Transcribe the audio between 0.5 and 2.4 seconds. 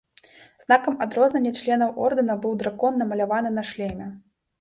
Знакам адрознення членаў ордэна